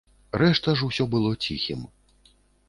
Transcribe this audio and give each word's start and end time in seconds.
Рэшта 0.41 0.73
ж 0.79 0.87
усё 0.87 1.07
было 1.13 1.35
ціхім. 1.49 1.85